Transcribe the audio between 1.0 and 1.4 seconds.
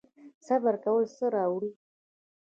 څه